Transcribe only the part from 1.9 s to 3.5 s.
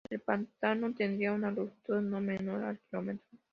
no menor al kilómetro.